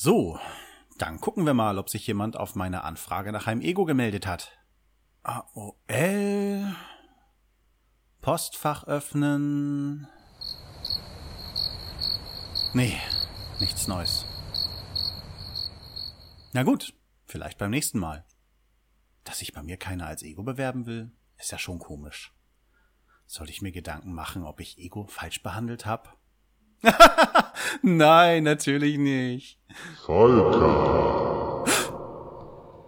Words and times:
So, 0.00 0.38
dann 0.98 1.20
gucken 1.20 1.44
wir 1.44 1.54
mal, 1.54 1.76
ob 1.76 1.90
sich 1.90 2.06
jemand 2.06 2.36
auf 2.36 2.54
meine 2.54 2.84
Anfrage 2.84 3.32
nach 3.32 3.48
einem 3.48 3.60
Ego 3.60 3.84
gemeldet 3.84 4.28
hat. 4.28 4.56
AOL. 5.24 6.76
Postfach 8.20 8.84
öffnen. 8.84 10.06
Nee, 12.74 12.96
nichts 13.58 13.88
Neues. 13.88 14.24
Na 16.52 16.62
gut, 16.62 16.94
vielleicht 17.24 17.58
beim 17.58 17.72
nächsten 17.72 17.98
Mal. 17.98 18.24
Dass 19.24 19.40
sich 19.40 19.52
bei 19.52 19.64
mir 19.64 19.78
keiner 19.78 20.06
als 20.06 20.22
Ego 20.22 20.44
bewerben 20.44 20.86
will, 20.86 21.10
ist 21.38 21.50
ja 21.50 21.58
schon 21.58 21.80
komisch. 21.80 22.32
Soll 23.26 23.50
ich 23.50 23.62
mir 23.62 23.72
Gedanken 23.72 24.12
machen, 24.12 24.44
ob 24.44 24.60
ich 24.60 24.78
Ego 24.78 25.08
falsch 25.08 25.42
behandelt 25.42 25.86
habe? 25.86 26.10
Nein, 27.82 28.44
natürlich 28.44 28.98
nicht. 28.98 29.58
Volker. 30.04 31.64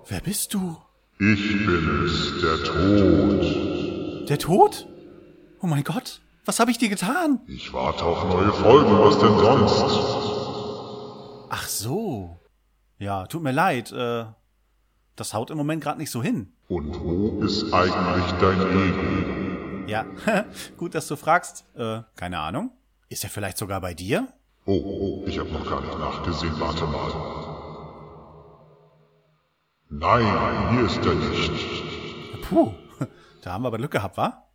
Wer 0.09 0.21
bist 0.21 0.55
du? 0.55 0.77
Ich 1.19 1.67
bin 1.67 2.05
es, 2.07 2.41
der 2.41 2.65
Tod. 2.65 4.29
Der 4.29 4.39
Tod? 4.39 4.87
Oh 5.61 5.67
mein 5.67 5.85
Gott, 5.85 6.21
was 6.47 6.59
habe 6.59 6.71
ich 6.71 6.79
dir 6.79 6.89
getan? 6.89 7.41
Ich 7.47 7.73
warte 7.73 8.05
auf 8.05 8.25
neue 8.25 8.53
Folgen, 8.53 8.99
was 8.99 9.19
denn 9.19 9.39
sonst? 9.39 9.85
Ach 11.51 11.67
so. 11.69 12.41
Ja, 12.99 13.27
tut 13.27 13.43
mir 13.43 13.53
leid, 13.53 13.93
äh, 13.93 14.25
das 15.17 15.35
haut 15.35 15.51
im 15.51 15.59
Moment 15.59 15.83
gerade 15.83 15.99
nicht 15.99 16.11
so 16.11 16.23
hin. 16.23 16.53
Und 16.69 16.99
wo 17.01 17.43
ist 17.45 17.73
eigentlich 17.73 18.31
dein 18.41 18.61
Ego? 18.61 19.87
Ja, 19.87 20.07
gut, 20.77 20.95
dass 20.95 21.07
du 21.09 21.17
fragst. 21.17 21.65
Äh, 21.77 22.03
keine 22.17 22.39
Ahnung. 22.39 22.73
Ist 23.13 23.25
er 23.25 23.31
vielleicht 23.31 23.59
sogar 23.59 23.81
bei 23.81 23.93
dir? 23.93 24.29
Oh, 24.67 24.73
oh, 24.73 25.25
ich 25.27 25.37
habe 25.37 25.51
noch 25.51 25.69
gar 25.69 25.81
nicht 25.81 25.99
nachgesehen. 25.99 26.55
Warte 26.61 26.87
mal. 26.87 27.11
Nein, 29.89 30.71
hier 30.71 30.87
ist 30.87 31.05
er 31.05 31.15
nicht. 31.17 32.43
Puh, 32.49 32.73
da 33.43 33.53
haben 33.53 33.65
wir 33.65 33.67
aber 33.67 33.79
Glück 33.79 33.91
gehabt, 33.91 34.17
wa? 34.17 34.47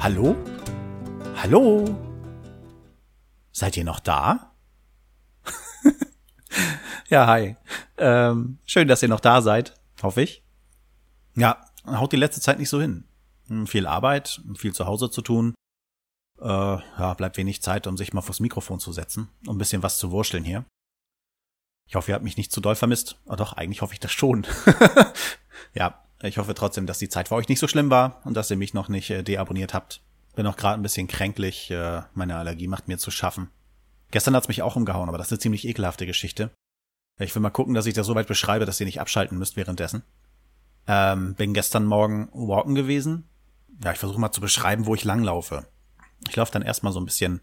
Hallo? 0.00 0.34
Hallo? 1.36 1.84
Seid 3.52 3.76
ihr 3.76 3.84
noch 3.84 4.00
da? 4.00 4.53
ja, 7.08 7.26
hi. 7.26 7.56
Ähm, 7.98 8.58
schön, 8.64 8.88
dass 8.88 9.02
ihr 9.02 9.08
noch 9.08 9.20
da 9.20 9.42
seid, 9.42 9.74
hoffe 10.02 10.22
ich. 10.22 10.42
Ja, 11.36 11.64
haut 11.86 12.12
die 12.12 12.16
letzte 12.16 12.40
Zeit 12.40 12.58
nicht 12.58 12.68
so 12.68 12.80
hin. 12.80 13.04
Hm, 13.48 13.66
viel 13.66 13.86
Arbeit, 13.86 14.40
viel 14.56 14.72
zu 14.72 14.86
Hause 14.86 15.10
zu 15.10 15.22
tun. 15.22 15.54
Äh, 16.40 16.46
ja, 16.46 17.14
bleibt 17.14 17.36
wenig 17.36 17.62
Zeit, 17.62 17.86
um 17.86 17.96
sich 17.96 18.12
mal 18.12 18.22
vors 18.22 18.40
Mikrofon 18.40 18.80
zu 18.80 18.92
setzen, 18.92 19.28
um 19.46 19.56
ein 19.56 19.58
bisschen 19.58 19.82
was 19.82 19.98
zu 19.98 20.10
wurschteln 20.10 20.44
hier. 20.44 20.64
Ich 21.86 21.96
hoffe, 21.96 22.10
ihr 22.10 22.14
habt 22.14 22.24
mich 22.24 22.36
nicht 22.36 22.52
zu 22.52 22.60
doll 22.60 22.74
vermisst. 22.74 23.18
Oh, 23.26 23.36
doch, 23.36 23.52
eigentlich 23.52 23.82
hoffe 23.82 23.92
ich 23.92 24.00
das 24.00 24.12
schon. 24.12 24.46
ja, 25.74 26.02
ich 26.22 26.38
hoffe 26.38 26.54
trotzdem, 26.54 26.86
dass 26.86 26.98
die 26.98 27.08
Zeit 27.08 27.28
für 27.28 27.34
euch 27.34 27.48
nicht 27.48 27.60
so 27.60 27.68
schlimm 27.68 27.90
war 27.90 28.22
und 28.24 28.34
dass 28.34 28.50
ihr 28.50 28.56
mich 28.56 28.74
noch 28.74 28.88
nicht 28.88 29.10
äh, 29.10 29.22
deabonniert 29.22 29.74
habt. 29.74 30.00
Bin 30.34 30.46
auch 30.46 30.56
gerade 30.56 30.80
ein 30.80 30.82
bisschen 30.82 31.06
kränklich. 31.06 31.70
Äh, 31.70 32.02
meine 32.14 32.36
Allergie 32.36 32.68
macht 32.68 32.88
mir 32.88 32.98
zu 32.98 33.10
schaffen. 33.10 33.50
Gestern 34.14 34.36
hat's 34.36 34.46
mich 34.46 34.62
auch 34.62 34.76
umgehauen, 34.76 35.08
aber 35.08 35.18
das 35.18 35.26
ist 35.26 35.32
eine 35.32 35.38
ziemlich 35.40 35.66
ekelhafte 35.66 36.06
Geschichte. 36.06 36.52
Ich 37.18 37.34
will 37.34 37.42
mal 37.42 37.50
gucken, 37.50 37.74
dass 37.74 37.86
ich 37.86 37.94
das 37.94 38.06
so 38.06 38.14
weit 38.14 38.28
beschreibe, 38.28 38.64
dass 38.64 38.78
ihr 38.78 38.86
nicht 38.86 39.00
abschalten 39.00 39.36
müsst 39.36 39.56
währenddessen. 39.56 40.04
Ähm, 40.86 41.34
bin 41.34 41.52
gestern 41.52 41.84
Morgen 41.84 42.28
walken 42.32 42.76
gewesen. 42.76 43.28
Ja, 43.82 43.90
ich 43.90 43.98
versuche 43.98 44.20
mal 44.20 44.30
zu 44.30 44.40
beschreiben, 44.40 44.86
wo 44.86 44.94
ich 44.94 45.02
langlaufe. 45.02 45.66
Ich 46.28 46.36
laufe 46.36 46.52
dann 46.52 46.62
erstmal 46.62 46.92
so 46.92 47.00
ein 47.00 47.06
bisschen 47.06 47.40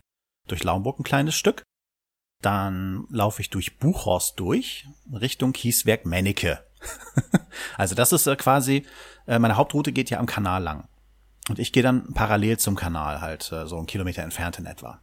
durch 0.48 0.64
Laumburg 0.64 0.98
ein 0.98 1.04
kleines 1.04 1.36
Stück. 1.36 1.62
Dann 2.42 3.06
laufe 3.10 3.42
ich 3.42 3.50
durch 3.50 3.78
Buchhorst 3.78 4.40
durch, 4.40 4.88
Richtung 5.12 5.52
Kieswerk 5.52 6.06
Mennecke. 6.06 6.66
also 7.78 7.96
das 7.96 8.14
ist 8.14 8.28
äh, 8.28 8.38
quasi, 8.38 8.86
äh, 9.28 9.40
meine 9.40 9.58
Hauptroute 9.58 9.92
geht 9.92 10.10
ja 10.10 10.20
am 10.20 10.26
Kanal 10.26 10.64
lang. 10.64 10.88
Und 11.50 11.60
ich 11.60 11.74
gehe 11.74 11.84
dann 11.84 12.14
parallel 12.14 12.60
zum 12.60 12.78
Kanal, 12.78 13.20
halt 13.20 13.52
äh, 13.52 13.68
so 13.68 13.78
einen 13.78 13.88
Kilometer 13.88 14.24
entfernt 14.24 14.58
in 14.58 14.66
etwa. 14.66 15.02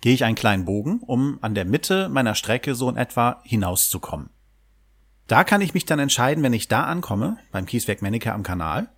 Gehe 0.00 0.14
ich 0.14 0.24
einen 0.24 0.36
kleinen 0.36 0.64
Bogen, 0.64 1.00
um 1.00 1.38
an 1.42 1.54
der 1.54 1.64
Mitte 1.64 2.08
meiner 2.08 2.34
Strecke 2.34 2.74
so 2.74 2.88
in 2.88 2.96
etwa 2.96 3.40
hinauszukommen. 3.44 4.30
Da 5.26 5.44
kann 5.44 5.60
ich 5.60 5.74
mich 5.74 5.86
dann 5.86 5.98
entscheiden, 5.98 6.42
wenn 6.42 6.52
ich 6.52 6.68
da 6.68 6.84
ankomme, 6.84 7.38
beim 7.52 7.66
Kieswerk 7.66 8.02
Mennecke 8.02 8.32
am 8.32 8.42
Kanal, 8.42 8.88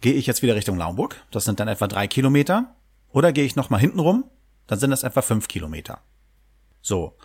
gehe 0.00 0.14
ich 0.14 0.26
jetzt 0.26 0.42
wieder 0.42 0.54
Richtung 0.54 0.76
Laumburg, 0.76 1.24
das 1.30 1.44
sind 1.44 1.60
dann 1.60 1.68
etwa 1.68 1.86
drei 1.86 2.06
Kilometer, 2.06 2.74
oder 3.10 3.32
gehe 3.32 3.44
ich 3.44 3.56
nochmal 3.56 3.80
hinten 3.80 4.00
rum, 4.00 4.24
dann 4.66 4.78
sind 4.78 4.90
das 4.90 5.02
etwa 5.02 5.22
fünf 5.22 5.48
Kilometer. 5.48 6.00
So, 6.82 7.16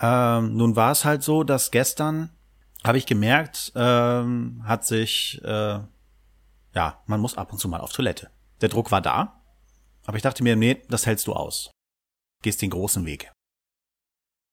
ähm, 0.00 0.56
nun 0.56 0.76
war 0.76 0.92
es 0.92 1.04
halt 1.04 1.22
so, 1.22 1.44
dass 1.44 1.70
gestern 1.70 2.30
habe 2.84 2.98
ich 2.98 3.06
gemerkt, 3.06 3.72
ähm, 3.74 4.62
hat 4.64 4.84
sich, 4.84 5.40
äh, 5.44 5.80
ja, 6.74 7.02
man 7.06 7.20
muss 7.20 7.36
ab 7.36 7.52
und 7.52 7.58
zu 7.58 7.68
mal 7.68 7.80
auf 7.80 7.92
Toilette. 7.92 8.30
Der 8.60 8.68
Druck 8.68 8.90
war 8.90 9.00
da, 9.00 9.40
aber 10.04 10.16
ich 10.16 10.22
dachte 10.22 10.42
mir, 10.42 10.56
nee, 10.56 10.82
das 10.88 11.06
hältst 11.06 11.26
du 11.26 11.32
aus. 11.32 11.70
Gehst 12.46 12.62
den 12.62 12.70
großen 12.70 13.04
Weg. 13.06 13.32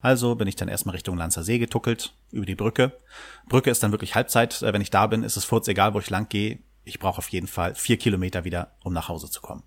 Also 0.02 0.34
bin 0.34 0.48
ich 0.48 0.56
dann 0.56 0.66
erstmal 0.66 0.96
Richtung 0.96 1.16
Lanzer 1.16 1.44
See 1.44 1.60
getuckelt, 1.60 2.12
über 2.32 2.44
die 2.44 2.56
Brücke. 2.56 2.98
Brücke 3.46 3.70
ist 3.70 3.84
dann 3.84 3.92
wirklich 3.92 4.16
Halbzeit. 4.16 4.62
Äh, 4.62 4.72
wenn 4.72 4.82
ich 4.82 4.90
da 4.90 5.06
bin, 5.06 5.22
ist 5.22 5.36
es 5.36 5.44
furz 5.44 5.68
egal, 5.68 5.94
wo 5.94 6.00
ich 6.00 6.10
lang 6.10 6.28
gehe. 6.28 6.58
Ich 6.82 6.98
brauche 6.98 7.18
auf 7.18 7.28
jeden 7.28 7.46
Fall 7.46 7.76
vier 7.76 7.96
Kilometer 7.96 8.42
wieder, 8.42 8.72
um 8.82 8.92
nach 8.92 9.08
Hause 9.08 9.30
zu 9.30 9.40
kommen. 9.40 9.62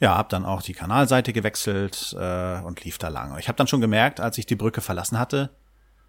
Ja, 0.00 0.16
hab 0.16 0.28
dann 0.30 0.44
auch 0.44 0.60
die 0.60 0.72
Kanalseite 0.72 1.32
gewechselt 1.32 2.16
äh, 2.18 2.60
und 2.62 2.82
lief 2.82 2.98
da 2.98 3.06
lang. 3.06 3.38
Ich 3.38 3.46
habe 3.46 3.56
dann 3.56 3.68
schon 3.68 3.80
gemerkt, 3.80 4.18
als 4.18 4.38
ich 4.38 4.46
die 4.46 4.56
Brücke 4.56 4.80
verlassen 4.80 5.16
hatte, 5.16 5.56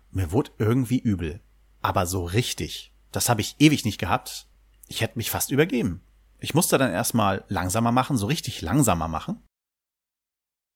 mir 0.10 0.32
wurde 0.32 0.50
irgendwie 0.58 0.98
übel. 0.98 1.40
Aber 1.84 2.08
so 2.08 2.26
richtig. 2.26 2.96
Das 3.12 3.30
habe 3.30 3.42
ich 3.42 3.58
ewig 3.60 3.86
nicht 3.86 4.00
gehabt. 4.00 4.48
Ich 4.88 5.02
hätte 5.02 5.20
mich 5.20 5.30
fast 5.30 5.52
übergeben. 5.52 6.02
Ich 6.40 6.56
musste 6.56 6.80
dann 6.80 6.92
erstmal 6.92 7.46
langsamer 7.48 7.92
machen, 7.92 8.18
so 8.18 8.26
richtig 8.26 8.64
langsamer 8.64 9.08
machen. 9.08 9.44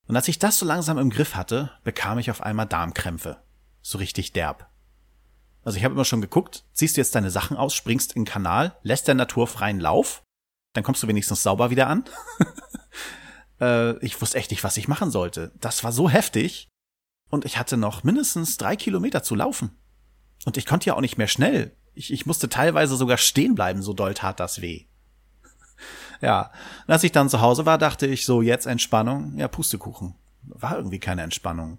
Und 0.07 0.15
als 0.15 0.27
ich 0.27 0.39
das 0.39 0.57
so 0.57 0.65
langsam 0.65 0.97
im 0.97 1.09
Griff 1.09 1.35
hatte, 1.35 1.71
bekam 1.83 2.17
ich 2.17 2.31
auf 2.31 2.41
einmal 2.41 2.65
Darmkrämpfe. 2.65 3.43
So 3.81 3.97
richtig 3.97 4.33
derb. 4.33 4.69
Also 5.63 5.77
ich 5.77 5.83
habe 5.83 5.93
immer 5.93 6.05
schon 6.05 6.21
geguckt, 6.21 6.63
ziehst 6.71 6.95
du 6.95 7.01
jetzt 7.01 7.13
deine 7.13 7.29
Sachen 7.29 7.57
aus, 7.57 7.73
springst 7.73 8.13
in 8.13 8.21
den 8.21 8.27
Kanal, 8.27 8.77
lässt 8.83 9.07
der 9.07 9.15
Natur 9.15 9.47
freien 9.47 9.81
Lauf, 9.81 10.23
dann 10.73 10.83
kommst 10.83 11.03
du 11.03 11.07
wenigstens 11.07 11.43
sauber 11.43 11.69
wieder 11.69 11.87
an. 11.87 12.05
äh, 13.59 13.97
ich 14.05 14.21
wusste 14.21 14.37
echt 14.37 14.51
nicht, 14.51 14.63
was 14.63 14.77
ich 14.77 14.87
machen 14.87 15.11
sollte. 15.11 15.51
Das 15.59 15.83
war 15.83 15.91
so 15.91 16.09
heftig. 16.09 16.69
Und 17.29 17.43
ich 17.43 17.57
hatte 17.57 17.75
noch 17.75 18.03
mindestens 18.03 18.55
drei 18.55 18.77
Kilometer 18.77 19.23
zu 19.23 19.35
laufen. 19.35 19.77
Und 20.45 20.55
ich 20.55 20.65
konnte 20.65 20.87
ja 20.87 20.93
auch 20.93 21.01
nicht 21.01 21.17
mehr 21.17 21.27
schnell. 21.27 21.75
Ich, 21.93 22.13
ich 22.13 22.25
musste 22.25 22.47
teilweise 22.47 22.95
sogar 22.95 23.17
stehen 23.17 23.55
bleiben, 23.55 23.81
so 23.81 23.91
doll 23.91 24.13
tat 24.13 24.39
das 24.39 24.61
weh. 24.61 24.87
Ja, 26.21 26.51
und 26.85 26.93
als 26.93 27.03
ich 27.03 27.11
dann 27.11 27.29
zu 27.29 27.41
Hause 27.41 27.65
war, 27.65 27.77
dachte 27.77 28.07
ich 28.07 28.25
so, 28.25 28.41
jetzt 28.41 28.65
Entspannung. 28.65 29.37
Ja, 29.37 29.47
Pustekuchen. 29.47 30.15
War 30.43 30.77
irgendwie 30.77 30.99
keine 30.99 31.23
Entspannung. 31.23 31.77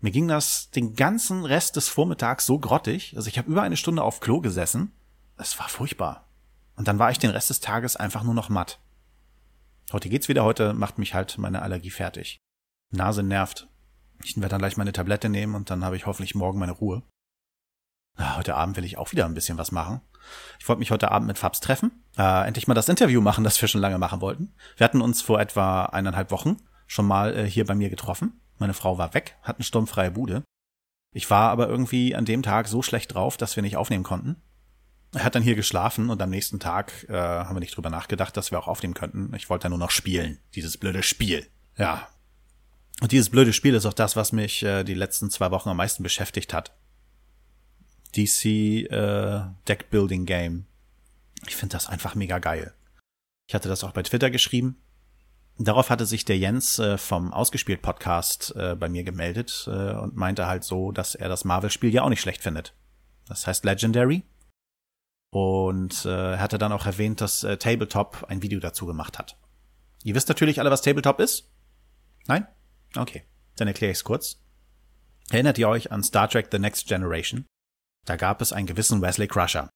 Mir 0.00 0.10
ging 0.10 0.28
das 0.28 0.70
den 0.70 0.94
ganzen 0.94 1.44
Rest 1.44 1.76
des 1.76 1.88
Vormittags 1.88 2.46
so 2.46 2.58
grottig. 2.58 3.14
Also 3.16 3.28
ich 3.28 3.38
habe 3.38 3.50
über 3.50 3.62
eine 3.62 3.76
Stunde 3.76 4.02
auf 4.02 4.20
Klo 4.20 4.40
gesessen. 4.40 4.92
Es 5.36 5.58
war 5.58 5.68
furchtbar. 5.68 6.28
Und 6.76 6.86
dann 6.86 6.98
war 6.98 7.10
ich 7.10 7.18
den 7.18 7.30
Rest 7.30 7.50
des 7.50 7.60
Tages 7.60 7.96
einfach 7.96 8.22
nur 8.22 8.34
noch 8.34 8.48
matt. 8.48 8.78
Heute 9.92 10.08
geht's 10.08 10.28
wieder, 10.28 10.44
heute 10.44 10.74
macht 10.74 10.98
mich 10.98 11.14
halt 11.14 11.38
meine 11.38 11.62
Allergie 11.62 11.90
fertig. 11.90 12.38
Nase 12.90 13.22
nervt. 13.22 13.68
Ich 14.22 14.36
werde 14.36 14.48
dann 14.48 14.60
gleich 14.60 14.76
meine 14.76 14.92
Tablette 14.92 15.28
nehmen 15.28 15.54
und 15.54 15.70
dann 15.70 15.84
habe 15.84 15.96
ich 15.96 16.06
hoffentlich 16.06 16.34
morgen 16.34 16.58
meine 16.58 16.72
Ruhe. 16.72 17.02
Ja, 18.18 18.36
heute 18.36 18.56
Abend 18.56 18.76
will 18.76 18.84
ich 18.84 18.98
auch 18.98 19.12
wieder 19.12 19.24
ein 19.26 19.34
bisschen 19.34 19.58
was 19.58 19.70
machen. 19.70 20.00
Ich 20.58 20.68
wollte 20.68 20.80
mich 20.80 20.90
heute 20.90 21.10
Abend 21.10 21.28
mit 21.28 21.38
Fabs 21.38 21.60
treffen, 21.60 22.04
äh, 22.18 22.46
endlich 22.46 22.66
mal 22.66 22.74
das 22.74 22.88
Interview 22.88 23.20
machen, 23.20 23.44
das 23.44 23.60
wir 23.60 23.68
schon 23.68 23.80
lange 23.80 23.98
machen 23.98 24.20
wollten. 24.20 24.52
Wir 24.76 24.84
hatten 24.84 25.00
uns 25.00 25.22
vor 25.22 25.40
etwa 25.40 25.86
eineinhalb 25.86 26.30
Wochen 26.30 26.56
schon 26.86 27.06
mal 27.06 27.36
äh, 27.36 27.48
hier 27.48 27.64
bei 27.64 27.74
mir 27.74 27.90
getroffen. 27.90 28.40
Meine 28.58 28.74
Frau 28.74 28.98
war 28.98 29.14
weg, 29.14 29.36
hat 29.42 29.56
eine 29.56 29.64
sturmfreie 29.64 30.10
Bude. 30.10 30.42
Ich 31.14 31.30
war 31.30 31.50
aber 31.50 31.68
irgendwie 31.68 32.14
an 32.14 32.24
dem 32.24 32.42
Tag 32.42 32.68
so 32.68 32.82
schlecht 32.82 33.14
drauf, 33.14 33.36
dass 33.36 33.56
wir 33.56 33.62
nicht 33.62 33.76
aufnehmen 33.76 34.04
konnten. 34.04 34.36
Er 35.14 35.24
hat 35.24 35.34
dann 35.34 35.42
hier 35.42 35.54
geschlafen 35.54 36.10
und 36.10 36.20
am 36.20 36.28
nächsten 36.28 36.60
Tag 36.60 37.06
äh, 37.08 37.14
haben 37.14 37.56
wir 37.56 37.60
nicht 37.60 37.74
drüber 37.74 37.88
nachgedacht, 37.88 38.36
dass 38.36 38.50
wir 38.50 38.58
auch 38.58 38.68
aufnehmen 38.68 38.94
könnten. 38.94 39.32
Ich 39.34 39.48
wollte 39.48 39.64
ja 39.64 39.68
nur 39.70 39.78
noch 39.78 39.90
spielen. 39.90 40.38
Dieses 40.54 40.76
blöde 40.76 41.02
Spiel. 41.02 41.46
Ja. 41.78 42.08
Und 43.00 43.12
dieses 43.12 43.30
blöde 43.30 43.52
Spiel 43.54 43.74
ist 43.74 43.86
auch 43.86 43.94
das, 43.94 44.16
was 44.16 44.32
mich 44.32 44.62
äh, 44.64 44.84
die 44.84 44.94
letzten 44.94 45.30
zwei 45.30 45.50
Wochen 45.50 45.70
am 45.70 45.78
meisten 45.78 46.02
beschäftigt 46.02 46.52
hat. 46.52 46.77
DC 48.16 48.90
äh, 48.90 49.40
Deck 49.66 49.90
Building 49.90 50.26
Game. 50.26 50.66
Ich 51.46 51.56
finde 51.56 51.74
das 51.74 51.88
einfach 51.88 52.14
mega 52.14 52.38
geil. 52.38 52.74
Ich 53.48 53.54
hatte 53.54 53.68
das 53.68 53.84
auch 53.84 53.92
bei 53.92 54.02
Twitter 54.02 54.30
geschrieben. 54.30 54.76
Darauf 55.60 55.90
hatte 55.90 56.06
sich 56.06 56.24
der 56.24 56.38
Jens 56.38 56.78
äh, 56.78 56.98
vom 56.98 57.32
Ausgespielt 57.32 57.82
Podcast 57.82 58.54
äh, 58.54 58.76
bei 58.76 58.88
mir 58.88 59.02
gemeldet 59.02 59.64
äh, 59.66 59.92
und 59.94 60.14
meinte 60.14 60.46
halt 60.46 60.62
so, 60.62 60.92
dass 60.92 61.16
er 61.16 61.28
das 61.28 61.44
Marvel-Spiel 61.44 61.92
ja 61.92 62.02
auch 62.02 62.10
nicht 62.10 62.20
schlecht 62.20 62.42
findet. 62.42 62.74
das 63.26 63.46
heißt 63.46 63.64
Legendary. 63.64 64.22
Und 65.30 66.06
äh, 66.06 66.38
hatte 66.38 66.58
dann 66.58 66.72
auch 66.72 66.86
erwähnt, 66.86 67.20
dass 67.20 67.42
äh, 67.42 67.58
Tabletop 67.58 68.24
ein 68.28 68.40
Video 68.40 68.60
dazu 68.60 68.86
gemacht 68.86 69.18
hat. 69.18 69.36
Ihr 70.04 70.14
wisst 70.14 70.28
natürlich 70.28 70.60
alle, 70.60 70.70
was 70.70 70.80
Tabletop 70.80 71.18
ist? 71.20 71.50
Nein? 72.26 72.46
Okay, 72.96 73.24
dann 73.56 73.68
erkläre 73.68 73.90
ich 73.90 73.98
es 73.98 74.04
kurz. 74.04 74.40
Erinnert 75.30 75.58
ihr 75.58 75.68
euch 75.68 75.92
an 75.92 76.02
Star 76.02 76.28
Trek 76.28 76.48
The 76.50 76.58
Next 76.58 76.86
Generation? 76.86 77.44
Da 78.08 78.16
gab 78.16 78.40
es 78.40 78.54
einen 78.54 78.66
gewissen 78.66 79.02
Wesley 79.02 79.28
Crusher. 79.28 79.68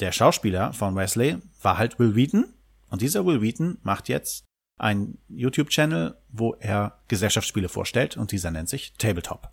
Der 0.00 0.10
Schauspieler 0.10 0.72
von 0.72 0.96
Wesley 0.96 1.36
war 1.60 1.76
halt 1.76 1.98
Will 1.98 2.14
Wheaton 2.14 2.54
und 2.88 3.02
dieser 3.02 3.26
Will 3.26 3.42
Wheaton 3.42 3.76
macht 3.82 4.08
jetzt 4.08 4.46
einen 4.78 5.18
YouTube-Channel, 5.28 6.16
wo 6.30 6.54
er 6.54 6.98
Gesellschaftsspiele 7.08 7.68
vorstellt 7.68 8.16
und 8.16 8.32
dieser 8.32 8.50
nennt 8.50 8.70
sich 8.70 8.94
Tabletop. 8.94 9.52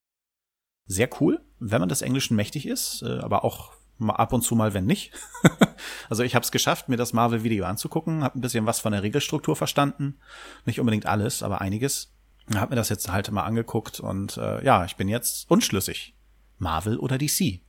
Sehr 0.87 1.09
cool, 1.19 1.41
wenn 1.59 1.81
man 1.81 1.89
des 1.89 2.01
Englischen 2.01 2.37
mächtig 2.37 2.65
ist, 2.65 3.01
äh, 3.01 3.19
aber 3.19 3.43
auch 3.43 3.73
ab 3.99 4.31
und 4.31 4.41
zu 4.41 4.55
mal, 4.55 4.73
wenn 4.73 4.85
nicht. 4.85 5.11
also 6.09 6.23
ich 6.23 6.33
habe 6.33 6.43
es 6.43 6.51
geschafft, 6.51 6.87
mir 6.87 6.97
das 6.97 7.11
Marvel-Video 7.11 7.65
anzugucken, 7.65 8.23
habe 8.23 8.39
ein 8.39 8.41
bisschen 8.41 8.65
was 8.65 8.79
von 8.79 8.93
der 8.93 9.03
Regelstruktur 9.03 9.57
verstanden, 9.57 10.17
nicht 10.65 10.79
unbedingt 10.79 11.07
alles, 11.07 11.43
aber 11.43 11.59
einiges. 11.59 12.13
Hab 12.55 12.69
mir 12.69 12.77
das 12.77 12.87
jetzt 12.87 13.11
halt 13.11 13.29
mal 13.31 13.43
angeguckt 13.43 13.99
und 13.99 14.37
äh, 14.37 14.63
ja, 14.63 14.85
ich 14.85 14.95
bin 14.95 15.09
jetzt 15.09 15.51
unschlüssig. 15.51 16.15
Marvel 16.57 16.97
oder 16.97 17.17
DC? 17.17 17.61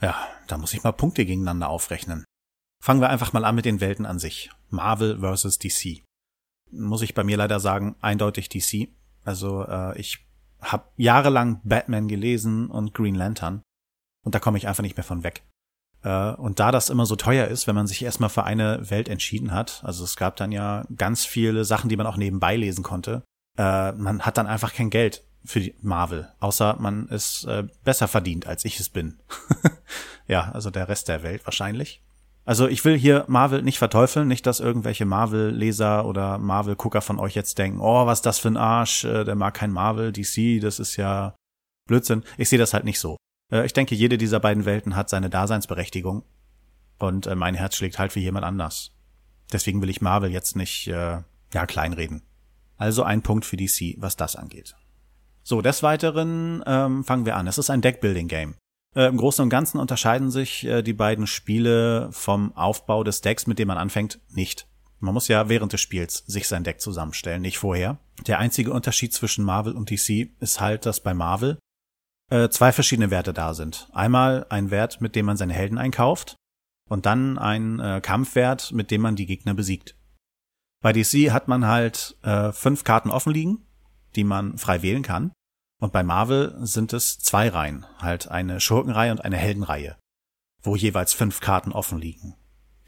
Ja, 0.00 0.16
da 0.46 0.58
muss 0.58 0.74
ich 0.74 0.82
mal 0.82 0.92
Punkte 0.92 1.24
gegeneinander 1.24 1.68
aufrechnen. 1.68 2.24
Fangen 2.82 3.00
wir 3.00 3.10
einfach 3.10 3.32
mal 3.32 3.44
an 3.44 3.54
mit 3.54 3.64
den 3.64 3.80
Welten 3.80 4.06
an 4.06 4.18
sich. 4.18 4.50
Marvel 4.68 5.20
versus 5.20 5.58
DC. 5.58 6.02
Muss 6.70 7.02
ich 7.02 7.14
bei 7.14 7.24
mir 7.24 7.36
leider 7.36 7.60
sagen, 7.60 7.96
eindeutig 8.00 8.48
DC. 8.48 8.88
Also 9.24 9.64
äh, 9.64 9.98
ich 9.98 10.26
habe 10.60 10.88
jahrelang 10.96 11.60
Batman 11.64 12.08
gelesen 12.08 12.70
und 12.70 12.94
Green 12.94 13.14
Lantern 13.14 13.62
und 14.24 14.34
da 14.34 14.38
komme 14.38 14.58
ich 14.58 14.68
einfach 14.68 14.82
nicht 14.82 14.96
mehr 14.96 15.04
von 15.04 15.22
weg. 15.22 15.42
Äh, 16.02 16.32
und 16.34 16.60
da 16.60 16.70
das 16.72 16.90
immer 16.90 17.06
so 17.06 17.16
teuer 17.16 17.48
ist, 17.48 17.66
wenn 17.66 17.74
man 17.74 17.86
sich 17.86 18.02
erstmal 18.02 18.30
für 18.30 18.44
eine 18.44 18.90
Welt 18.90 19.08
entschieden 19.08 19.52
hat, 19.52 19.82
also 19.84 20.04
es 20.04 20.16
gab 20.16 20.36
dann 20.36 20.52
ja 20.52 20.84
ganz 20.96 21.24
viele 21.24 21.64
Sachen, 21.64 21.88
die 21.88 21.96
man 21.96 22.06
auch 22.06 22.16
nebenbei 22.16 22.56
lesen 22.56 22.84
konnte, 22.84 23.22
äh, 23.58 23.92
man 23.92 24.22
hat 24.22 24.36
dann 24.38 24.46
einfach 24.46 24.74
kein 24.74 24.90
Geld 24.90 25.24
für 25.44 25.60
die 25.60 25.74
Marvel, 25.82 26.28
außer 26.40 26.76
man 26.78 27.08
ist 27.08 27.44
äh, 27.44 27.64
besser 27.84 28.08
verdient, 28.08 28.46
als 28.46 28.64
ich 28.64 28.80
es 28.80 28.88
bin. 28.88 29.18
ja, 30.26 30.50
also 30.52 30.70
der 30.70 30.88
Rest 30.88 31.08
der 31.08 31.22
Welt 31.22 31.44
wahrscheinlich. 31.44 32.02
Also 32.46 32.68
ich 32.68 32.84
will 32.84 32.98
hier 32.98 33.24
Marvel 33.26 33.62
nicht 33.62 33.78
verteufeln, 33.78 34.28
nicht, 34.28 34.46
dass 34.46 34.60
irgendwelche 34.60 35.06
Marvel-Leser 35.06 36.04
oder 36.04 36.38
Marvel-Gucker 36.38 37.00
von 37.00 37.18
euch 37.18 37.34
jetzt 37.34 37.58
denken, 37.58 37.80
oh, 37.80 38.06
was 38.06 38.18
ist 38.18 38.26
das 38.26 38.38
für 38.38 38.48
ein 38.48 38.56
Arsch, 38.56 39.04
äh, 39.04 39.24
der 39.24 39.34
mag 39.34 39.54
kein 39.54 39.70
Marvel, 39.70 40.12
DC, 40.12 40.60
das 40.60 40.78
ist 40.78 40.96
ja 40.96 41.34
Blödsinn. 41.86 42.22
Ich 42.36 42.48
sehe 42.48 42.58
das 42.58 42.74
halt 42.74 42.84
nicht 42.84 43.00
so. 43.00 43.16
Äh, 43.50 43.64
ich 43.64 43.72
denke, 43.72 43.94
jede 43.94 44.18
dieser 44.18 44.40
beiden 44.40 44.64
Welten 44.66 44.96
hat 44.96 45.08
seine 45.08 45.30
Daseinsberechtigung 45.30 46.24
und 46.98 47.26
äh, 47.26 47.34
mein 47.34 47.54
Herz 47.54 47.76
schlägt 47.76 47.98
halt 47.98 48.12
für 48.12 48.20
jemand 48.20 48.44
anders. 48.44 48.92
Deswegen 49.52 49.80
will 49.80 49.90
ich 49.90 50.02
Marvel 50.02 50.30
jetzt 50.30 50.56
nicht, 50.56 50.86
äh, 50.88 51.22
ja, 51.52 51.66
kleinreden. 51.66 52.22
Also 52.76 53.04
ein 53.04 53.22
Punkt 53.22 53.44
für 53.44 53.56
DC, 53.56 53.96
was 53.98 54.16
das 54.16 54.36
angeht. 54.36 54.74
So, 55.46 55.60
des 55.60 55.82
Weiteren 55.82 56.64
ähm, 56.66 57.04
fangen 57.04 57.26
wir 57.26 57.36
an. 57.36 57.46
Es 57.46 57.58
ist 57.58 57.68
ein 57.68 57.82
Deckbuilding-Game. 57.82 58.54
Äh, 58.96 59.08
Im 59.08 59.18
Großen 59.18 59.42
und 59.42 59.50
Ganzen 59.50 59.78
unterscheiden 59.78 60.30
sich 60.30 60.64
äh, 60.64 60.82
die 60.82 60.94
beiden 60.94 61.26
Spiele 61.26 62.08
vom 62.12 62.56
Aufbau 62.56 63.04
des 63.04 63.20
Decks, 63.20 63.46
mit 63.46 63.58
dem 63.58 63.68
man 63.68 63.76
anfängt, 63.76 64.20
nicht. 64.30 64.66
Man 65.00 65.12
muss 65.12 65.28
ja 65.28 65.50
während 65.50 65.74
des 65.74 65.82
Spiels 65.82 66.24
sich 66.26 66.48
sein 66.48 66.64
Deck 66.64 66.80
zusammenstellen, 66.80 67.42
nicht 67.42 67.58
vorher. 67.58 67.98
Der 68.26 68.38
einzige 68.38 68.72
Unterschied 68.72 69.12
zwischen 69.12 69.44
Marvel 69.44 69.74
und 69.74 69.90
DC 69.90 70.30
ist 70.40 70.62
halt, 70.62 70.86
dass 70.86 71.00
bei 71.00 71.12
Marvel 71.12 71.58
äh, 72.30 72.48
zwei 72.48 72.72
verschiedene 72.72 73.10
Werte 73.10 73.34
da 73.34 73.52
sind. 73.52 73.90
Einmal 73.92 74.46
ein 74.48 74.70
Wert, 74.70 75.02
mit 75.02 75.14
dem 75.14 75.26
man 75.26 75.36
seine 75.36 75.52
Helden 75.52 75.76
einkauft 75.76 76.36
und 76.88 77.04
dann 77.04 77.36
ein 77.36 77.80
äh, 77.80 78.00
Kampfwert, 78.02 78.72
mit 78.72 78.90
dem 78.90 79.02
man 79.02 79.14
die 79.14 79.26
Gegner 79.26 79.52
besiegt. 79.52 79.94
Bei 80.80 80.94
DC 80.94 81.32
hat 81.32 81.48
man 81.48 81.66
halt 81.66 82.16
äh, 82.22 82.50
fünf 82.52 82.84
Karten 82.84 83.10
offen 83.10 83.34
liegen, 83.34 83.66
die 84.16 84.24
man 84.24 84.58
frei 84.58 84.82
wählen 84.82 85.02
kann. 85.02 85.32
Und 85.80 85.92
bei 85.92 86.02
Marvel 86.02 86.56
sind 86.60 86.92
es 86.92 87.18
zwei 87.18 87.48
Reihen, 87.48 87.84
halt 87.98 88.28
eine 88.28 88.60
Schurkenreihe 88.60 89.12
und 89.12 89.24
eine 89.24 89.36
Heldenreihe, 89.36 89.96
wo 90.62 90.76
jeweils 90.76 91.12
fünf 91.12 91.40
Karten 91.40 91.72
offen 91.72 91.98
liegen, 91.98 92.36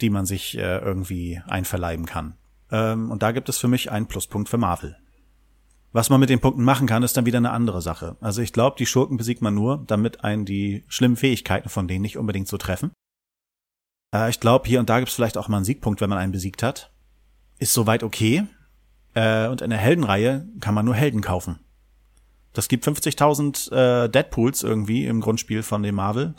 die 0.01 0.11
man 0.11 0.25
sich 0.25 0.57
äh, 0.57 0.79
irgendwie 0.79 1.43
einverleiben 1.47 2.07
kann. 2.07 2.37
Ähm, 2.71 3.11
und 3.11 3.23
da 3.23 3.33
gibt 3.33 3.49
es 3.49 3.59
für 3.59 3.69
mich 3.69 3.91
einen 3.91 4.07
Pluspunkt 4.07 4.49
für 4.49 4.59
Marvel. 4.59 4.97
Was 5.93 6.11
man 6.11 6.21
mit 6.21 6.31
den 6.31 6.41
Punkten 6.41 6.63
machen 6.63 6.87
kann, 6.87 7.03
ist 7.03 7.17
dann 7.17 7.27
wieder 7.27 7.39
eine 7.39 7.53
andere 7.53 7.81
Sache. 7.81 8.17
Also 8.21 8.43
ich 8.43 8.53
glaube, 8.53 8.77
die 8.79 8.87
Schurken 8.87 9.17
besiegt 9.17 9.41
man 9.41 9.55
nur, 9.55 9.83
damit 9.87 10.25
einen 10.25 10.45
die 10.45 10.85
schlimmen 10.89 11.17
Fähigkeiten 11.17 11.69
von 11.69 11.89
denen 11.89 12.03
nicht 12.03 12.19
unbedingt 12.19 12.49
so 12.49 12.59
treffen. 12.59 12.93
Äh, 14.15 14.31
ich 14.31 14.41
glaube, 14.41 14.69
hier 14.69 14.81
und 14.81 14.91
da 14.91 14.99
gibt 14.99 15.09
es 15.09 15.15
vielleicht 15.15 15.39
auch 15.39 15.49
mal 15.49 15.59
einen 15.59 15.65
Siegpunkt, 15.65 16.01
wenn 16.01 16.11
man 16.11 16.19
einen 16.19 16.33
besiegt 16.33 16.63
hat. 16.63 16.93
Ist 17.59 17.73
soweit 17.73 18.03
okay. 18.03 18.47
Äh, 19.17 19.49
und 19.49 19.63
in 19.63 19.71
der 19.71 19.79
Heldenreihe 19.79 20.47
kann 20.61 20.75
man 20.75 20.85
nur 20.85 20.95
Helden 20.95 21.23
kaufen. 21.23 21.59
Das 22.53 22.69
gibt 22.69 22.87
50.000 22.87 23.73
äh, 23.73 24.09
Deadpools 24.09 24.63
irgendwie 24.63 25.07
im 25.07 25.21
Grundspiel 25.21 25.63
von 25.63 25.83
dem 25.83 25.95
Marvel. 25.95 26.35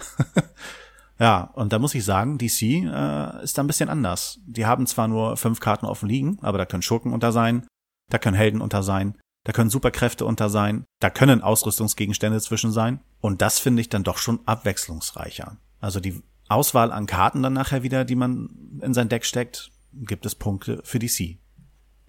ja, 1.19 1.51
und 1.55 1.73
da 1.73 1.79
muss 1.79 1.95
ich 1.95 2.05
sagen, 2.05 2.37
DC 2.37 2.61
äh, 2.61 3.43
ist 3.43 3.57
da 3.57 3.63
ein 3.63 3.67
bisschen 3.67 3.89
anders. 3.89 4.39
Die 4.45 4.67
haben 4.67 4.85
zwar 4.85 5.07
nur 5.07 5.37
fünf 5.37 5.59
Karten 5.59 5.87
offen 5.87 6.07
liegen, 6.07 6.37
aber 6.41 6.59
da 6.59 6.65
können 6.65 6.83
Schurken 6.83 7.13
unter 7.13 7.31
sein, 7.31 7.65
da 8.09 8.19
können 8.19 8.37
Helden 8.37 8.61
unter 8.61 8.83
sein, 8.83 9.17
da 9.43 9.53
können 9.53 9.71
Superkräfte 9.71 10.25
unter 10.25 10.49
sein, 10.49 10.85
da 10.99 11.09
können 11.09 11.41
Ausrüstungsgegenstände 11.41 12.39
zwischen 12.41 12.71
sein. 12.71 12.99
Und 13.21 13.41
das 13.41 13.57
finde 13.57 13.81
ich 13.81 13.89
dann 13.89 14.03
doch 14.03 14.19
schon 14.19 14.39
abwechslungsreicher. 14.45 15.57
Also 15.79 15.99
die 15.99 16.21
Auswahl 16.47 16.91
an 16.91 17.07
Karten 17.07 17.41
dann 17.41 17.53
nachher 17.53 17.81
wieder, 17.81 18.05
die 18.05 18.15
man 18.15 18.79
in 18.81 18.93
sein 18.93 19.09
Deck 19.09 19.25
steckt, 19.25 19.71
gibt 19.93 20.27
es 20.27 20.35
Punkte 20.35 20.81
für 20.83 20.99
DC. 20.99 21.39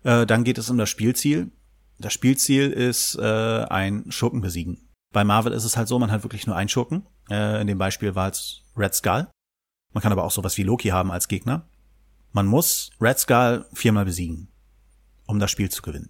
Äh, 0.09 0.25
dann 0.25 0.43
geht 0.43 0.57
es 0.57 0.71
um 0.71 0.79
das 0.79 0.89
Spielziel. 0.89 1.51
Das 1.99 2.15
Spielziel 2.15 2.71
ist 2.71 3.17
äh, 3.17 3.65
ein 3.69 4.11
Schurken 4.11 4.41
besiegen. 4.41 4.89
Bei 5.13 5.23
Marvel 5.23 5.53
ist 5.53 5.65
es 5.65 5.77
halt 5.77 5.87
so, 5.87 5.99
man 5.99 6.11
hat 6.11 6.23
wirklich 6.23 6.47
nur 6.47 6.57
einen 6.57 6.71
Schurken. 6.71 7.07
Äh, 7.29 7.61
in 7.61 7.67
dem 7.67 7.77
Beispiel 7.77 8.15
war 8.15 8.31
es 8.31 8.63
Red 8.75 8.95
Skull. 8.95 9.29
Man 9.93 10.03
kann 10.03 10.13
aber 10.13 10.25
auch 10.25 10.31
sowas 10.31 10.57
wie 10.57 10.63
Loki 10.63 10.89
haben 10.89 11.11
als 11.11 11.29
Gegner. 11.29 11.69
Man 12.33 12.47
muss 12.47 12.91
Red 13.03 13.19
Skull 13.19 13.67
viermal 13.75 14.07
besiegen, 14.07 14.49
um 15.27 15.39
das 15.39 15.51
Spiel 15.51 15.69
zu 15.69 15.83
gewinnen. 15.83 16.09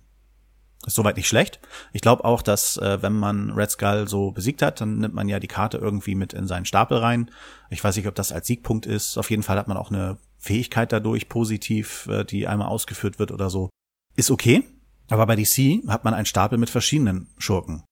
Ist 0.86 0.94
soweit 0.94 1.16
nicht 1.16 1.26
schlecht. 1.26 1.58
Ich 1.92 2.00
glaube 2.00 2.24
auch, 2.24 2.42
dass 2.42 2.76
äh, 2.76 3.02
wenn 3.02 3.14
man 3.14 3.50
Red 3.50 3.72
Skull 3.72 4.06
so 4.06 4.30
besiegt 4.30 4.62
hat, 4.62 4.80
dann 4.80 4.98
nimmt 4.98 5.14
man 5.14 5.28
ja 5.28 5.40
die 5.40 5.48
Karte 5.48 5.78
irgendwie 5.78 6.14
mit 6.14 6.34
in 6.34 6.46
seinen 6.46 6.66
Stapel 6.66 6.98
rein. 6.98 7.32
Ich 7.68 7.82
weiß 7.82 7.96
nicht, 7.96 8.06
ob 8.06 8.14
das 8.14 8.30
als 8.30 8.46
Siegpunkt 8.46 8.86
ist. 8.86 9.18
Auf 9.18 9.30
jeden 9.30 9.42
Fall 9.42 9.58
hat 9.58 9.66
man 9.66 9.76
auch 9.76 9.90
eine 9.90 10.18
Fähigkeit 10.38 10.92
dadurch 10.92 11.28
positiv, 11.28 12.06
äh, 12.06 12.24
die 12.24 12.46
einmal 12.46 12.68
ausgeführt 12.68 13.18
wird 13.18 13.32
oder 13.32 13.50
so. 13.50 13.70
Ist 14.18 14.32
okay. 14.32 14.64
Aber 15.10 15.26
bei 15.26 15.36
DC 15.36 15.86
hat 15.86 16.04
man 16.04 16.12
einen 16.12 16.26
Stapel 16.26 16.58
mit 16.58 16.70
verschiedenen 16.70 17.28
Schurken. 17.38 17.84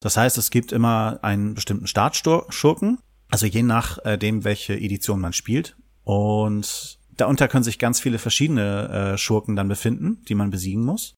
Das 0.00 0.18
heißt, 0.18 0.36
es 0.36 0.50
gibt 0.50 0.72
immer 0.72 1.20
einen 1.22 1.54
bestimmten 1.54 1.86
Startschurken, 1.86 2.98
also 3.30 3.46
je 3.46 3.62
nach 3.62 3.98
äh, 4.04 4.18
dem, 4.18 4.44
welche 4.44 4.74
Edition 4.74 5.20
man 5.20 5.32
spielt. 5.32 5.76
Und 6.04 7.00
darunter 7.16 7.48
können 7.48 7.64
sich 7.64 7.78
ganz 7.78 7.98
viele 7.98 8.18
verschiedene 8.18 9.14
äh, 9.14 9.18
Schurken 9.18 9.56
dann 9.56 9.68
befinden, 9.68 10.22
die 10.28 10.34
man 10.34 10.50
besiegen 10.50 10.84
muss. 10.84 11.14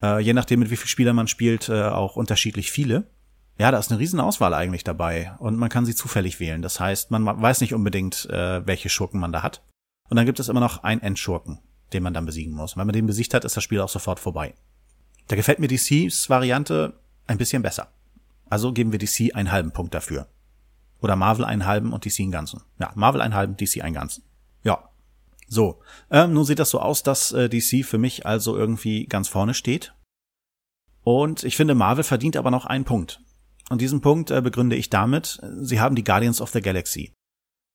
Äh, 0.00 0.20
je 0.20 0.32
nachdem, 0.32 0.60
mit 0.60 0.70
wie 0.70 0.76
viel 0.76 0.88
Spieler 0.88 1.12
man 1.12 1.26
spielt, 1.26 1.68
äh, 1.68 1.88
auch 1.88 2.14
unterschiedlich 2.14 2.70
viele. 2.70 3.10
Ja, 3.58 3.72
da 3.72 3.78
ist 3.78 3.90
eine 3.90 3.98
riesen 3.98 4.20
Auswahl 4.20 4.54
eigentlich 4.54 4.84
dabei 4.84 5.34
und 5.38 5.56
man 5.56 5.70
kann 5.70 5.86
sie 5.86 5.96
zufällig 5.96 6.38
wählen. 6.38 6.62
Das 6.62 6.78
heißt, 6.78 7.10
man 7.10 7.26
weiß 7.26 7.62
nicht 7.62 7.74
unbedingt, 7.74 8.26
äh, 8.30 8.64
welche 8.64 8.88
Schurken 8.88 9.18
man 9.18 9.32
da 9.32 9.42
hat. 9.42 9.64
Und 10.08 10.16
dann 10.16 10.26
gibt 10.26 10.38
es 10.38 10.48
immer 10.48 10.60
noch 10.60 10.84
einen 10.84 11.02
Endschurken 11.02 11.58
den 11.94 12.02
man 12.02 12.14
dann 12.14 12.26
besiegen 12.26 12.54
muss. 12.54 12.74
Und 12.74 12.80
wenn 12.80 12.86
man 12.86 12.94
den 12.94 13.06
besiegt 13.06 13.32
hat, 13.34 13.44
ist 13.44 13.56
das 13.56 13.64
Spiel 13.64 13.80
auch 13.80 13.88
sofort 13.88 14.20
vorbei. 14.20 14.54
Da 15.28 15.36
gefällt 15.36 15.58
mir 15.58 15.68
DCs 15.68 16.28
Variante 16.28 16.94
ein 17.26 17.38
bisschen 17.38 17.62
besser. 17.62 17.88
Also 18.50 18.72
geben 18.72 18.92
wir 18.92 18.98
DC 18.98 19.34
einen 19.34 19.50
halben 19.50 19.72
Punkt 19.72 19.94
dafür. 19.94 20.28
Oder 21.00 21.16
Marvel 21.16 21.44
einen 21.44 21.66
halben 21.66 21.92
und 21.92 22.04
DC 22.04 22.20
einen 22.20 22.30
ganzen. 22.30 22.60
Ja, 22.78 22.92
Marvel 22.94 23.20
einen 23.20 23.34
halben, 23.34 23.56
DC 23.56 23.82
einen 23.82 23.94
ganzen. 23.94 24.24
Ja. 24.62 24.90
So. 25.48 25.80
Ähm, 26.10 26.32
nun 26.32 26.44
sieht 26.44 26.58
das 26.58 26.70
so 26.70 26.80
aus, 26.80 27.02
dass 27.02 27.32
äh, 27.32 27.48
DC 27.48 27.84
für 27.84 27.98
mich 27.98 28.26
also 28.26 28.56
irgendwie 28.56 29.06
ganz 29.06 29.28
vorne 29.28 29.54
steht. 29.54 29.94
Und 31.02 31.44
ich 31.44 31.56
finde, 31.56 31.74
Marvel 31.74 32.04
verdient 32.04 32.36
aber 32.36 32.50
noch 32.50 32.64
einen 32.64 32.84
Punkt. 32.84 33.20
Und 33.70 33.80
diesen 33.80 34.00
Punkt 34.00 34.30
äh, 34.30 34.40
begründe 34.40 34.76
ich 34.76 34.90
damit, 34.90 35.40
sie 35.60 35.80
haben 35.80 35.94
die 35.94 36.04
Guardians 36.04 36.40
of 36.40 36.50
the 36.50 36.60
Galaxy. 36.60 37.12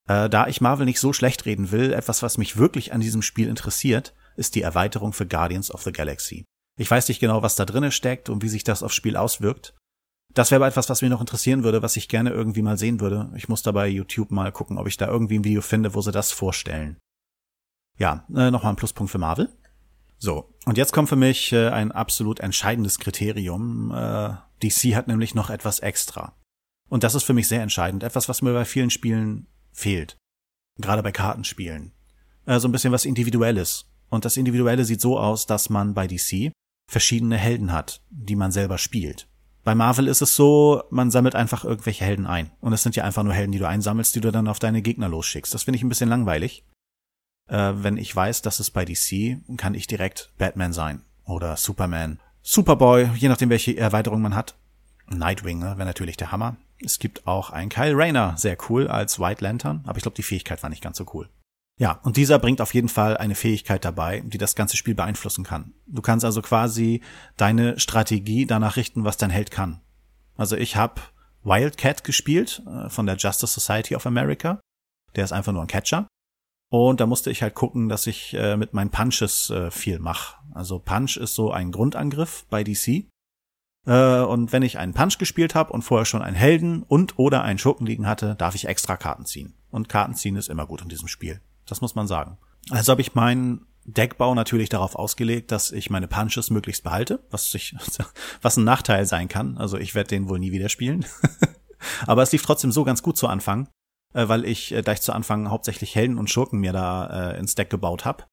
Äh, 0.09 0.27
da 0.27 0.47
ich 0.47 0.59
Marvel 0.59 0.85
nicht 0.85 0.99
so 0.99 1.13
schlecht 1.13 1.45
reden 1.45 1.71
will, 1.71 1.93
etwas, 1.93 2.23
was 2.23 2.39
mich 2.39 2.57
wirklich 2.57 2.93
an 2.93 2.99
diesem 2.99 3.21
Spiel 3.21 3.47
interessiert, 3.47 4.15
ist 4.35 4.55
die 4.55 4.63
Erweiterung 4.63 5.13
für 5.13 5.27
Guardians 5.27 5.71
of 5.71 5.83
the 5.83 5.91
Galaxy. 5.91 6.45
Ich 6.77 6.89
weiß 6.89 7.07
nicht 7.09 7.19
genau, 7.19 7.43
was 7.43 7.55
da 7.55 7.65
drinnen 7.65 7.91
steckt 7.91 8.29
und 8.29 8.41
wie 8.41 8.49
sich 8.49 8.63
das 8.63 8.81
aufs 8.81 8.95
Spiel 8.95 9.15
auswirkt. 9.15 9.75
Das 10.33 10.49
wäre 10.49 10.59
aber 10.59 10.67
etwas, 10.67 10.89
was 10.89 11.01
mich 11.01 11.11
noch 11.11 11.21
interessieren 11.21 11.63
würde, 11.63 11.81
was 11.83 11.95
ich 11.95 12.07
gerne 12.07 12.31
irgendwie 12.31 12.61
mal 12.61 12.77
sehen 12.77 12.99
würde. 12.99 13.31
Ich 13.35 13.49
muss 13.49 13.61
dabei 13.61 13.87
YouTube 13.87 14.31
mal 14.31 14.51
gucken, 14.51 14.77
ob 14.77 14.87
ich 14.87 14.97
da 14.97 15.07
irgendwie 15.07 15.37
ein 15.37 15.43
Video 15.43 15.61
finde, 15.61 15.93
wo 15.93 16.01
sie 16.01 16.11
das 16.11 16.31
vorstellen. 16.31 16.97
Ja, 17.97 18.25
äh, 18.35 18.49
nochmal 18.49 18.73
ein 18.73 18.77
Pluspunkt 18.77 19.11
für 19.11 19.17
Marvel. 19.19 19.49
So, 20.17 20.53
und 20.65 20.77
jetzt 20.77 20.93
kommt 20.93 21.09
für 21.09 21.15
mich 21.15 21.51
äh, 21.51 21.69
ein 21.69 21.91
absolut 21.91 22.39
entscheidendes 22.39 22.97
Kriterium. 22.97 23.91
Äh, 23.91 24.35
DC 24.63 24.95
hat 24.95 25.07
nämlich 25.07 25.35
noch 25.35 25.49
etwas 25.49 25.79
extra. 25.79 26.35
Und 26.89 27.03
das 27.03 27.13
ist 27.13 27.23
für 27.23 27.33
mich 27.33 27.47
sehr 27.47 27.61
entscheidend. 27.61 28.03
Etwas, 28.03 28.27
was 28.27 28.41
mir 28.41 28.53
bei 28.53 28.65
vielen 28.65 28.89
Spielen 28.89 29.47
fehlt. 29.79 30.17
Gerade 30.77 31.03
bei 31.03 31.11
Kartenspielen. 31.11 31.93
Äh, 32.45 32.59
so 32.59 32.67
ein 32.67 32.71
bisschen 32.71 32.91
was 32.91 33.05
Individuelles. 33.05 33.85
Und 34.09 34.25
das 34.25 34.37
Individuelle 34.37 34.85
sieht 34.85 35.01
so 35.01 35.19
aus, 35.19 35.45
dass 35.45 35.69
man 35.69 35.93
bei 35.93 36.07
DC 36.07 36.51
verschiedene 36.89 37.37
Helden 37.37 37.71
hat, 37.71 38.01
die 38.09 38.35
man 38.35 38.51
selber 38.51 38.77
spielt. 38.77 39.27
Bei 39.63 39.75
Marvel 39.75 40.07
ist 40.07 40.21
es 40.21 40.35
so, 40.35 40.83
man 40.89 41.11
sammelt 41.11 41.35
einfach 41.35 41.63
irgendwelche 41.63 42.03
Helden 42.03 42.25
ein. 42.25 42.51
Und 42.59 42.73
es 42.73 42.81
sind 42.81 42.95
ja 42.95 43.03
einfach 43.03 43.23
nur 43.23 43.33
Helden, 43.33 43.51
die 43.51 43.59
du 43.59 43.67
einsammelst, 43.67 44.15
die 44.15 44.21
du 44.21 44.31
dann 44.31 44.47
auf 44.47 44.59
deine 44.59 44.81
Gegner 44.81 45.09
losschickst. 45.09 45.53
Das 45.53 45.63
finde 45.63 45.77
ich 45.77 45.83
ein 45.83 45.89
bisschen 45.89 46.09
langweilig. 46.09 46.65
Äh, 47.47 47.73
wenn 47.75 47.97
ich 47.97 48.15
weiß, 48.15 48.41
dass 48.41 48.59
es 48.59 48.71
bei 48.71 48.85
DC, 48.85 49.37
kann 49.57 49.75
ich 49.75 49.85
direkt 49.85 50.33
Batman 50.37 50.73
sein. 50.73 51.03
Oder 51.25 51.57
Superman. 51.57 52.19
Superboy, 52.41 53.11
je 53.15 53.29
nachdem, 53.29 53.49
welche 53.49 53.77
Erweiterung 53.77 54.21
man 54.21 54.35
hat. 54.35 54.57
Nightwing 55.07 55.59
ne, 55.59 55.77
wäre 55.77 55.85
natürlich 55.85 56.17
der 56.17 56.31
Hammer. 56.31 56.57
Es 56.83 56.99
gibt 56.99 57.27
auch 57.27 57.49
einen 57.49 57.69
Kyle 57.69 57.95
Rayner, 57.95 58.37
sehr 58.37 58.57
cool, 58.69 58.87
als 58.87 59.19
White 59.19 59.43
Lantern. 59.43 59.83
Aber 59.85 59.97
ich 59.97 60.03
glaube, 60.03 60.15
die 60.15 60.23
Fähigkeit 60.23 60.61
war 60.63 60.69
nicht 60.69 60.83
ganz 60.83 60.97
so 60.97 61.05
cool. 61.13 61.29
Ja, 61.77 61.93
und 62.03 62.17
dieser 62.17 62.39
bringt 62.39 62.59
auf 62.59 62.73
jeden 62.73 62.89
Fall 62.89 63.15
eine 63.15 63.35
Fähigkeit 63.35 63.85
dabei, 63.85 64.19
die 64.19 64.37
das 64.37 64.55
ganze 64.55 64.75
Spiel 64.75 64.95
beeinflussen 64.95 65.45
kann. 65.45 65.73
Du 65.87 66.01
kannst 66.01 66.25
also 66.25 66.41
quasi 66.41 67.01
deine 67.37 67.79
Strategie 67.79 68.45
danach 68.45 68.75
richten, 68.75 69.05
was 69.05 69.15
dein 69.15 69.29
Held 69.29 69.49
kann. 69.49 69.81
Also 70.35 70.57
ich 70.57 70.75
habe 70.75 71.01
Wildcat 71.43 72.03
gespielt 72.03 72.61
äh, 72.67 72.89
von 72.89 73.05
der 73.05 73.15
Justice 73.15 73.53
Society 73.59 73.95
of 73.95 74.05
America. 74.05 74.59
Der 75.15 75.23
ist 75.23 75.31
einfach 75.31 75.53
nur 75.53 75.61
ein 75.61 75.67
Catcher. 75.67 76.07
Und 76.69 76.99
da 76.99 77.07
musste 77.07 77.31
ich 77.31 77.41
halt 77.41 77.55
gucken, 77.55 77.89
dass 77.89 78.07
ich 78.07 78.33
äh, 78.33 78.55
mit 78.55 78.73
meinen 78.73 78.91
Punches 78.91 79.49
äh, 79.49 79.71
viel 79.71 79.99
mache. 79.99 80.35
Also 80.53 80.79
Punch 80.79 81.17
ist 81.17 81.33
so 81.33 81.51
ein 81.51 81.71
Grundangriff 81.71 82.45
bei 82.49 82.63
DC. 82.63 83.05
Und 83.93 84.51
wenn 84.51 84.61
ich 84.61 84.77
einen 84.77 84.93
Punch 84.93 85.17
gespielt 85.17 85.55
habe 85.55 85.73
und 85.73 85.81
vorher 85.81 86.05
schon 86.05 86.21
einen 86.21 86.35
Helden 86.35 86.83
und 86.83 87.17
oder 87.17 87.41
einen 87.43 87.59
Schurken 87.59 87.87
liegen 87.87 88.07
hatte, 88.07 88.35
darf 88.35 88.55
ich 88.55 88.67
extra 88.67 88.97
Karten 88.97 89.25
ziehen. 89.25 89.53
Und 89.71 89.89
Karten 89.89 90.13
ziehen 90.13 90.35
ist 90.35 90.49
immer 90.49 90.65
gut 90.65 90.81
in 90.81 90.89
diesem 90.89 91.07
Spiel. 91.07 91.41
Das 91.65 91.81
muss 91.81 91.95
man 91.95 92.07
sagen. 92.07 92.37
Also 92.69 92.91
habe 92.91 93.01
ich 93.01 93.15
meinen 93.15 93.65
Deckbau 93.85 94.35
natürlich 94.35 94.69
darauf 94.69 94.95
ausgelegt, 94.95 95.51
dass 95.51 95.71
ich 95.71 95.89
meine 95.89 96.07
Punches 96.07 96.49
möglichst 96.49 96.83
behalte, 96.83 97.23
was 97.31 97.51
sich, 97.51 97.75
was 98.41 98.57
ein 98.57 98.63
Nachteil 98.63 99.05
sein 99.05 99.27
kann. 99.27 99.57
Also 99.57 99.77
ich 99.77 99.95
werde 99.95 100.09
den 100.09 100.29
wohl 100.29 100.39
nie 100.39 100.51
wieder 100.51 100.69
spielen. 100.69 101.05
Aber 102.05 102.23
es 102.23 102.31
lief 102.31 102.43
trotzdem 102.43 102.71
so 102.71 102.83
ganz 102.83 103.01
gut 103.01 103.17
zu 103.17 103.27
Anfang, 103.27 103.69
äh, 104.13 104.27
weil 104.27 104.45
ich 104.45 104.73
äh, 104.73 104.81
gleich 104.81 105.01
zu 105.01 105.13
Anfang 105.13 105.49
hauptsächlich 105.49 105.95
Helden 105.95 106.17
und 106.17 106.29
Schurken 106.29 106.59
mir 106.59 106.73
da 106.73 107.31
äh, 107.31 107.39
ins 107.39 107.55
Deck 107.55 107.69
gebaut 107.69 108.05
habe 108.05 108.25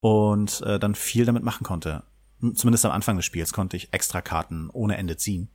und 0.00 0.60
äh, 0.62 0.78
dann 0.78 0.94
viel 0.94 1.24
damit 1.24 1.42
machen 1.42 1.64
konnte. 1.64 2.04
Zumindest 2.54 2.84
am 2.84 2.92
Anfang 2.92 3.16
des 3.16 3.24
Spiels 3.24 3.52
konnte 3.52 3.76
ich 3.76 3.92
extra 3.92 4.20
Karten 4.20 4.70
ohne 4.70 4.96
Ende 4.96 5.16
ziehen. 5.16 5.48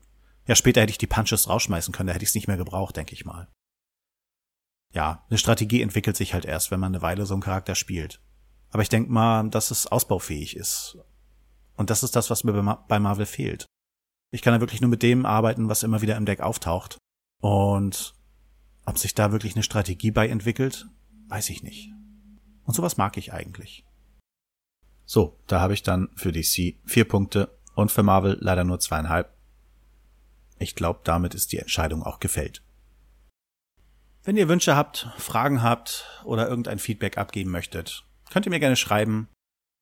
Ja, 0.48 0.56
später 0.56 0.82
hätte 0.82 0.92
ich 0.92 0.98
die 0.98 1.08
Punches 1.08 1.48
rausschmeißen 1.48 1.94
können, 1.94 2.08
da 2.08 2.14
hätte 2.14 2.24
ich 2.24 2.30
es 2.30 2.36
nicht 2.36 2.48
mehr 2.48 2.58
gebraucht, 2.58 2.96
denke 2.98 3.14
ich 3.14 3.26
mal 3.26 3.48
ja, 4.94 5.24
eine 5.30 5.38
Strategie 5.38 5.82
entwickelt 5.82 6.18
sich 6.18 6.34
halt 6.34 6.46
erst, 6.46 6.72
wenn 6.72 6.80
man 6.80 6.94
eine 6.94 7.02
Weile 7.02 7.26
so 7.26 7.34
einen 7.34 7.42
Charakter 7.42 7.76
spielt. 7.76 8.22
Aber 8.72 8.82
ich 8.82 8.90
denke 8.90 9.12
mal, 9.12 9.50
dass 9.50 9.72
es 9.72 9.88
ausbaufähig 9.88 10.56
ist. 10.56 10.98
Und 11.76 11.90
das 11.90 12.04
ist 12.04 12.16
das, 12.16 12.30
was 12.30 12.44
mir 12.44 12.54
bei 12.88 13.00
Marvel 13.00 13.26
fehlt. 13.26 13.66
Ich 14.32 14.42
kann 14.42 14.54
da 14.54 14.60
wirklich 14.60 14.82
nur 14.82 14.90
mit 14.90 15.02
dem 15.02 15.26
arbeiten, 15.26 15.70
was 15.70 15.84
immer 15.84 16.02
wieder 16.02 16.18
im 16.18 16.26
Deck 16.26 16.42
auftaucht. 16.42 16.98
Und 17.42 18.16
ob 18.86 18.98
sich 18.98 19.16
da 19.16 19.32
wirklich 19.32 19.56
eine 19.56 19.64
Strategie 19.64 20.12
bei 20.12 20.28
entwickelt, 20.28 20.88
weiß 21.30 21.50
ich 21.50 21.64
nicht. 21.64 21.92
Und 22.64 22.76
sowas 22.76 22.98
mag 22.98 23.18
ich 23.18 23.34
eigentlich. 23.34 23.86
So, 25.12 25.40
da 25.48 25.60
habe 25.60 25.74
ich 25.74 25.82
dann 25.82 26.10
für 26.14 26.32
DC 26.32 26.76
vier 26.86 27.04
Punkte 27.04 27.58
und 27.74 27.92
für 27.92 28.04
Marvel 28.04 28.38
leider 28.42 28.64
nur 28.64 28.80
zweieinhalb. 28.80 29.34
Ich 30.60 30.76
glaube, 30.76 31.00
damit 31.04 31.34
ist 31.34 31.52
die 31.52 31.58
Entscheidung 31.58 32.04
auch 32.04 32.20
gefällt. 32.20 32.62
Wenn 34.24 34.38
ihr 34.38 34.48
Wünsche 34.48 34.76
habt, 34.76 35.10
Fragen 35.18 35.64
habt 35.64 36.06
oder 36.26 36.48
irgendein 36.48 36.78
Feedback 36.78 37.18
abgeben 37.18 37.50
möchtet, 37.50 38.06
könnt 38.30 38.46
ihr 38.46 38.52
mir 38.52 38.60
gerne 38.60 38.76
schreiben. 38.76 39.30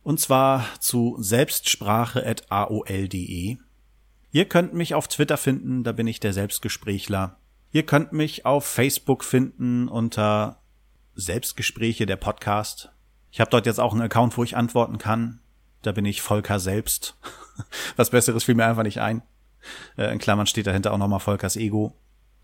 Und 0.01 0.21
zwar 0.21 0.63
zu 0.79 1.17
selbstsprache.aol.de. 1.19 3.57
Ihr 4.31 4.45
könnt 4.45 4.73
mich 4.73 4.95
auf 4.95 5.09
Twitter 5.09 5.35
finden, 5.35 5.83
da 5.83 5.91
bin 5.91 6.07
ich 6.07 6.21
der 6.21 6.31
Selbstgesprächler. 6.31 7.37
Ihr 7.73 7.85
könnt 7.85 8.13
mich 8.13 8.45
auf 8.45 8.65
Facebook 8.65 9.25
finden 9.25 9.89
unter 9.89 10.61
Selbstgespräche 11.15 12.05
der 12.05 12.15
Podcast. 12.15 12.93
Ich 13.31 13.39
habe 13.39 13.49
dort 13.49 13.65
jetzt 13.65 13.79
auch 13.79 13.93
einen 13.93 14.01
Account, 14.01 14.37
wo 14.37 14.43
ich 14.43 14.57
antworten 14.57 14.97
kann. 14.97 15.39
Da 15.81 15.91
bin 15.91 16.05
ich 16.05 16.21
Volker 16.21 16.59
selbst. 16.59 17.17
Was 17.95 18.09
Besseres 18.09 18.43
fiel 18.43 18.55
mir 18.55 18.65
einfach 18.65 18.83
nicht 18.83 18.99
ein. 18.99 19.21
Äh, 19.97 20.11
in 20.11 20.19
Klammern 20.19 20.47
steht 20.47 20.67
dahinter 20.67 20.93
auch 20.93 20.97
nochmal 20.97 21.19
Volkers 21.19 21.55
Ego. 21.55 21.93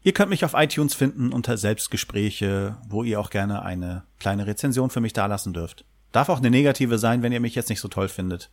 Ihr 0.01 0.13
könnt 0.13 0.29
mich 0.29 0.43
auf 0.43 0.53
iTunes 0.53 0.93
finden 0.93 1.31
unter 1.31 1.57
Selbstgespräche, 1.57 2.77
wo 2.87 3.03
ihr 3.03 3.19
auch 3.19 3.29
gerne 3.29 3.63
eine 3.63 4.03
kleine 4.19 4.45
Rezension 4.45 4.89
für 4.89 4.99
mich 4.99 5.13
dalassen 5.13 5.53
dürft. 5.53 5.85
Darf 6.11 6.29
auch 6.29 6.39
eine 6.39 6.51
negative 6.51 6.99
sein, 6.99 7.23
wenn 7.23 7.31
ihr 7.31 7.39
mich 7.39 7.55
jetzt 7.55 7.69
nicht 7.69 7.79
so 7.79 7.87
toll 7.87 8.09
findet. 8.09 8.51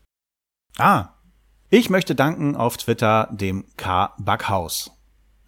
Ah, 0.78 1.10
ich 1.68 1.90
möchte 1.90 2.14
danken 2.14 2.56
auf 2.56 2.76
Twitter 2.76 3.28
dem 3.32 3.64
K. 3.76 4.14
Backhaus. 4.18 4.92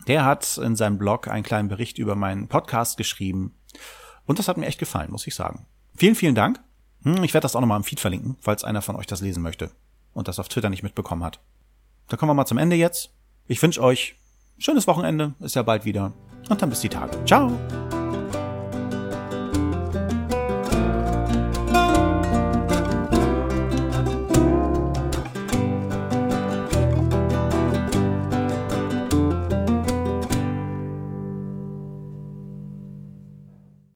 Der 0.09 0.25
hat 0.25 0.59
in 0.59 0.75
seinem 0.75 0.99
Blog 0.99 1.29
einen 1.29 1.45
kleinen 1.45 1.69
Bericht 1.69 1.99
über 1.99 2.17
meinen 2.17 2.49
Podcast 2.49 2.97
geschrieben. 2.97 3.55
Und 4.27 4.39
das 4.39 4.49
hat 4.49 4.57
mir 4.57 4.67
echt 4.67 4.81
gefallen, 4.81 5.11
muss 5.13 5.27
ich 5.27 5.35
sagen. 5.35 5.67
Vielen, 5.97 6.17
vielen 6.17 6.35
Dank. 6.35 6.61
Hm, 7.05 7.23
ich 7.25 7.35
werde 7.35 7.43
das 7.43 7.57
auch 7.57 7.61
nochmal 7.61 7.79
im 7.79 7.85
Feed 7.85 8.01
verlinken, 8.01 8.37
falls 8.41 8.65
einer 8.65 8.83
von 8.83 8.97
euch 8.97 9.07
das 9.07 9.21
lesen 9.21 9.43
möchte 9.43 9.71
und 10.15 10.29
das 10.29 10.39
auf 10.39 10.49
Twitter 10.49 10.71
nicht 10.71 10.83
mitbekommen 10.83 11.25
hat. 11.25 11.41
Dann 12.09 12.19
kommen 12.19 12.31
wir 12.31 12.35
mal 12.35 12.47
zum 12.47 12.59
Ende 12.59 12.77
jetzt. 12.77 13.11
Ich 13.47 13.63
wünsche 13.63 13.83
euch 13.83 14.17
schönes 14.59 14.87
Wochenende, 14.87 15.35
ist 15.41 15.57
ja 15.57 15.63
bald 15.63 15.85
wieder. 15.85 16.13
Und 16.49 16.61
dann 16.61 16.71
bis 16.71 16.81
die 16.81 16.89
Tage. 16.89 17.25
Ciao! 17.25 17.51